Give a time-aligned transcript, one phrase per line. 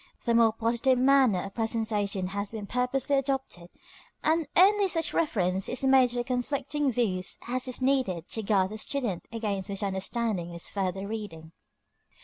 [0.25, 3.69] The more positive manner of presentation has been purposely adopted,
[4.23, 8.79] and only such reference is made to conflicting views as is needed to guard the
[8.79, 11.51] student against misunderstanding in his further reading.